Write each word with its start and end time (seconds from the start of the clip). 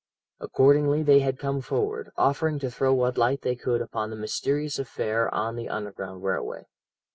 Accordingly 0.39 1.03
they 1.03 1.19
had 1.19 1.37
come 1.37 1.61
forward, 1.61 2.09
offering 2.17 2.57
to 2.57 2.71
throw 2.71 2.91
what 2.91 3.19
light 3.19 3.43
they 3.43 3.55
could 3.55 3.83
upon 3.83 4.09
the 4.09 4.15
mysterious 4.15 4.79
affair 4.79 5.31
on 5.31 5.55
the 5.55 5.69
Underground 5.69 6.23
Railway. 6.23 6.65